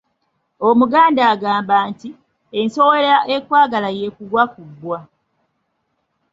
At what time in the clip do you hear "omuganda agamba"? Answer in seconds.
0.69-1.75